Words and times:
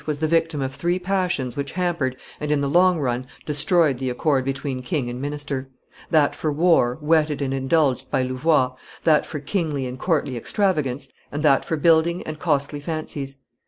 was 0.07 0.17
the 0.17 0.27
victim 0.27 0.63
of 0.63 0.73
three 0.73 0.97
passions 0.97 1.55
which 1.55 1.73
hampered 1.73 2.15
and 2.39 2.51
in 2.51 2.61
the 2.61 2.67
long 2.67 2.97
run 2.99 3.23
destroyed 3.45 3.99
the 3.99 4.09
accord 4.09 4.43
between 4.43 4.81
king 4.81 5.11
and 5.11 5.21
minister: 5.21 5.69
that 6.09 6.33
for 6.33 6.51
war, 6.51 6.97
whetted 7.01 7.39
and 7.39 7.53
indulged 7.53 8.09
by 8.09 8.23
Louvois; 8.23 8.73
that 9.03 9.27
for 9.27 9.39
kingly 9.39 9.85
and 9.85 9.99
courtly 9.99 10.35
extravagance; 10.35 11.07
and 11.31 11.43
that 11.43 11.63
for 11.63 11.77
building 11.77 12.23
and 12.23 12.39
costly 12.39 12.79
fancies. 12.79 13.35